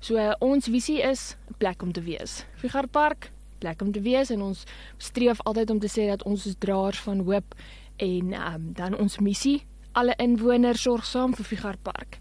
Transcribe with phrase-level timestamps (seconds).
[0.00, 2.44] So uh, ons visie is 'n plek om te wees.
[2.54, 4.64] Figart Park, plek om te wees en ons
[4.98, 7.54] streef altyd om te sê dat ons is draers van hoop
[7.96, 12.18] en ehm um, dan ons missie alle inwoners sorgsaam vir Figart Park.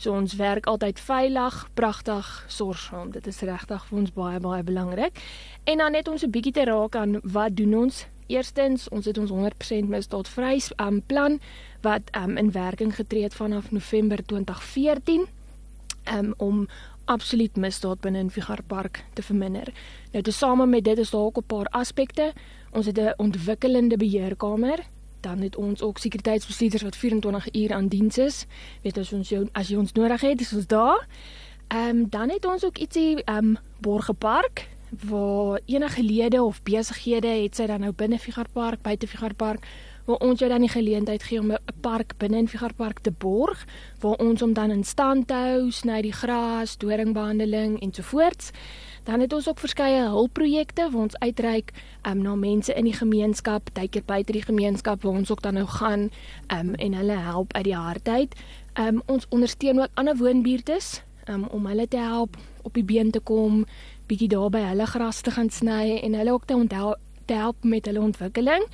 [0.00, 3.10] So ons werk altyd veilig, pragtig, sorgsaam.
[3.12, 5.20] Dit is regtig vir ons baie baie belangrik.
[5.68, 8.06] En dan net om so 'n bietjie te raak aan wat doen ons?
[8.26, 11.40] Eerstens, ons het ons 100% misdaadvry um, plan
[11.82, 15.26] wat um, in werking getree het vanaf November 2014
[16.16, 16.68] um, om
[17.04, 19.72] absoluut misdaad binne in Figart Park te verminder.
[20.12, 22.32] Nou tesame met dit is daar ook 'n paar aspekte.
[22.70, 24.78] Ons het 'n ontwikkelende beheerkamer
[25.20, 28.46] dan het ons ook sekuriteitsbestuurders wat 24 uur aan diens is.
[28.82, 31.06] Weet as ons jou as jy ons nodig het, is ons daar.
[31.68, 37.28] Ehm um, dan het ons ook ietsie ehm um, Borgepark waar enige lede of besighede
[37.28, 39.66] het sy dan nou binne Figart Park, buite Figart Park
[40.04, 43.10] waar ons jou dan die geleentheid gee om 'n park binne in Figart Park te
[43.10, 43.66] borg
[44.00, 48.50] waar ons hom dan in stand hou, sny die gras, doringbehandeling ensovoorts.
[49.04, 51.72] Dan het ons ook verskeie hulpprojekte waar ons uitreik
[52.06, 55.66] um, na mense in die gemeenskap, tydkeer buite die gemeenskap waar ons ook dan nou
[55.66, 56.10] gaan
[56.52, 58.34] um, en hulle help uit die hart uit.
[58.74, 63.20] Um, ons ondersteun ook ander woonbuurtes um, om hulle te help op die been te
[63.20, 63.64] kom,
[64.06, 66.94] bietjie daar by hulle gras te gaan sny en hulle ook te onthou
[67.24, 68.66] te help met hulle ontwikkeling.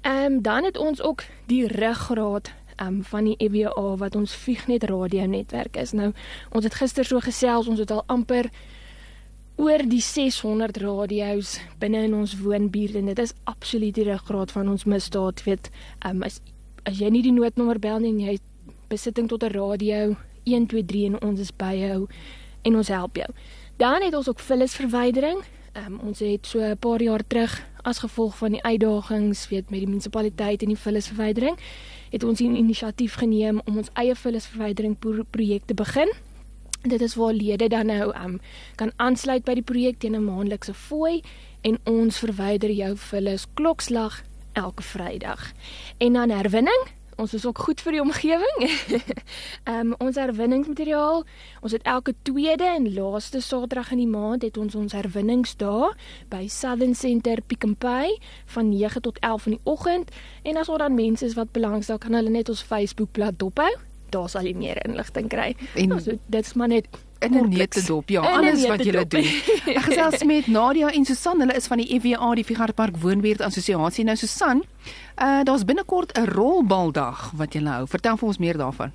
[0.00, 2.50] Ehm um, dan het ons ook die ruggraat
[2.82, 5.92] um, van die EWA wat ons Vignet radio netwerk is.
[5.92, 6.12] Nou
[6.50, 8.50] ons het gister so gesels, ons het al amper
[9.60, 14.70] oor die 600 radio's binne in ons woonbuurt en dit is absoluut die ruggraat van
[14.72, 15.68] ons misdaad, weet.
[16.06, 16.40] Um, as
[16.88, 20.16] as jy nie die noodnommer bel nie en jy het besitting tot 'n radio
[20.48, 22.08] 123 en ons is by jou
[22.64, 23.28] en ons help jou.
[23.76, 25.44] Dan het ons ook vullisverwydering.
[25.76, 29.80] Um, ons het so 'n paar jaar terug as gevolg van die uitdagings weet met
[29.80, 31.58] die munisipaliteit en die vullisverwydering
[32.10, 36.08] het ons 'n inisiatief geneem om ons eie vullisverwydering pro projek te begin.
[36.82, 38.40] Dit is waar lede dan nou um,
[38.74, 41.22] kan aansluit by die projek teen 'n maandelikse fooi
[41.60, 45.52] en ons verwyder jou vullis klokslag elke Vrydag.
[45.98, 46.88] En dan herwinning
[47.20, 48.62] Ons is ook goed vir die omgewing.
[49.68, 51.24] Ehm um, ons herwinningsmateriaal,
[51.60, 55.90] ons het elke tweede en laaste Saterdag in die maand het ons ons herwinningsdae
[56.32, 58.16] by Southern Center Pick n Pay
[58.54, 61.98] van 9 tot 11 in die oggend en as daar dan mense is wat belangstel,
[61.98, 63.89] kan hulle net ons Facebookblad dophou.
[64.10, 65.54] Daar sal jy meer inligting kry.
[65.74, 66.86] En- En so, dit's maar net
[67.22, 69.10] In 'n neutedop, ja, In alles wat julle neutedop.
[69.10, 69.74] doen.
[69.74, 74.04] Ek gesels met Nadia en Susan, hulle is van die EWA, die Fighartpark Woonbuurt Assosiasie.
[74.04, 74.62] Nou Susan,
[75.22, 77.86] uh daar's binnekort 'n rolbaldag wat julle hou.
[77.86, 78.92] Vertel vir ons meer daarvan.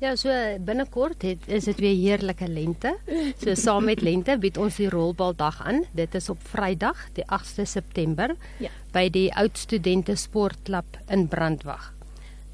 [0.00, 0.28] Ja, so
[0.60, 2.96] binnekort het is dit weer heerlike lente.
[3.40, 5.84] So saam met lente bied ons die rolbaldag aan.
[5.92, 8.68] Dit is op Vrydag, die 8de September Ja.
[8.92, 11.93] by die Oud Studente Sportklub in Brandwag.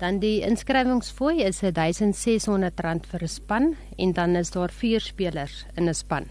[0.00, 5.88] Dan die inskrywingsfooi is R1600 vir 'n span en dan is daar 4 spelers in
[5.88, 6.24] 'n span.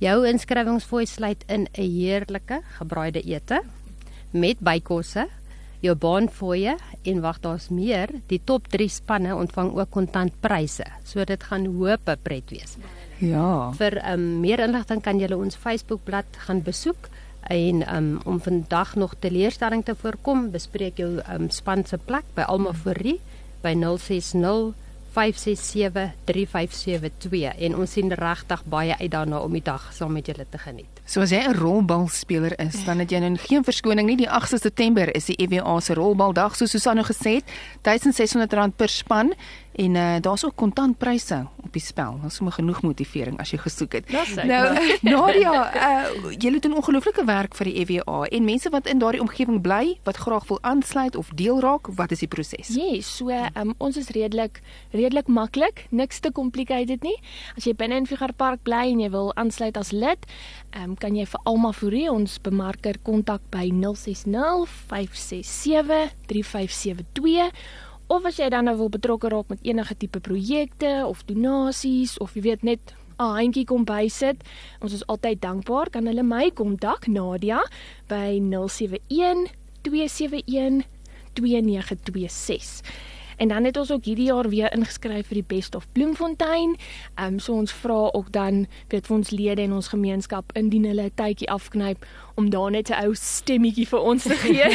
[0.00, 3.60] Jou inskrywingsfooi sluit in 'n heerlike gebraaide ete
[4.32, 5.28] met bykosse,
[5.80, 10.84] jou baanfooie en wag daar's meer, die top 3 spanne ontvang ook kontantpryse.
[11.04, 12.76] So dit gaan hoope pret wees.
[13.18, 13.72] Ja.
[13.72, 17.08] Vir um, meer inligting kan jy ons Facebookblad gaan besoek
[17.48, 22.44] en um, om vandag nog teleurstelling te voorkom, bespreek jou um, span se plek by
[22.48, 23.20] Alma Forrie
[23.62, 24.74] by 060
[25.18, 30.44] 567 3572 en ons sien regtig baie uit daarna om die dag saam met julle
[30.50, 31.00] te geniet.
[31.08, 34.16] So as jy 'n rolbalspeler is, dan het jy nou geen verskoning nie.
[34.16, 37.44] Die 8de September is die EWA se rolbaldag, soos Susan nou gesê het,
[37.82, 39.32] R1600 per span
[39.78, 41.46] En uh, daar's ook kontantpryse
[41.78, 42.18] die spel.
[42.22, 44.10] Daar's sommer genoeg motivering as jy gesoek het.
[44.10, 44.64] Dis Nou
[45.08, 49.60] Nadia, uh, julle doen ongelooflike werk vir die EWA en mense wat in daardie omgewing
[49.64, 52.72] bly wat graag wil aansluit of deel raak, wat is die proses?
[52.74, 54.60] Yes, so um, ons is redelik
[54.92, 57.16] redelik maklik, niks te complicated nie.
[57.56, 60.28] As jy binne in Figure Park bly en jy wil aansluit as lid,
[60.78, 67.50] um, kan jy vir Alma Fourie ons bemarker kontak by 060 567 3572
[68.08, 72.34] of as jy dan nou wil betrokke raak met enige tipe projekte of donasies of
[72.34, 74.42] jy weet net 'n handjie kom bysit.
[74.80, 75.90] Ons is altyd dankbaar.
[75.90, 77.60] Kan hulle my kontak Nadia
[78.06, 79.50] by 071
[79.82, 80.84] 271
[81.34, 82.82] 2926.
[83.38, 86.76] En dan het ons ook hierdie jaar weer ingeskryf vir die Best of Bloemfontein.
[87.14, 90.84] Ehm um, so ons vra ook dan weet vir ons lede en ons gemeenskap indien
[90.84, 94.66] hulle 'n tydjie afknyp om daar net 'n ou stemmetjie vir ons te gee